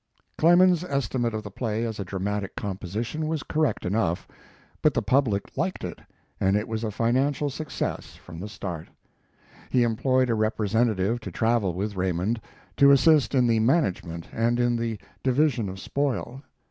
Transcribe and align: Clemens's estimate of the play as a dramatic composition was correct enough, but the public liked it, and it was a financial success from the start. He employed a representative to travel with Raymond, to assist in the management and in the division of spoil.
Clemens's 0.35 0.83
estimate 0.89 1.35
of 1.35 1.43
the 1.43 1.51
play 1.51 1.85
as 1.85 1.99
a 1.99 2.03
dramatic 2.03 2.55
composition 2.55 3.27
was 3.27 3.43
correct 3.43 3.85
enough, 3.85 4.27
but 4.81 4.95
the 4.95 5.01
public 5.03 5.55
liked 5.55 5.83
it, 5.83 5.99
and 6.39 6.57
it 6.57 6.67
was 6.67 6.83
a 6.83 6.89
financial 6.89 7.51
success 7.51 8.15
from 8.15 8.39
the 8.39 8.49
start. 8.49 8.87
He 9.69 9.83
employed 9.83 10.31
a 10.31 10.33
representative 10.33 11.19
to 11.19 11.31
travel 11.31 11.75
with 11.75 11.95
Raymond, 11.95 12.41
to 12.77 12.89
assist 12.89 13.35
in 13.35 13.45
the 13.45 13.59
management 13.59 14.27
and 14.33 14.59
in 14.59 14.75
the 14.75 14.97
division 15.21 15.69
of 15.69 15.79
spoil. 15.79 16.41